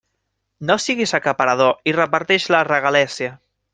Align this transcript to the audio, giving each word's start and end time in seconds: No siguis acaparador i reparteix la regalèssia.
No 0.69 0.77
siguis 0.85 1.13
acaparador 1.19 1.91
i 1.91 1.93
reparteix 1.99 2.49
la 2.57 2.63
regalèssia. 2.71 3.37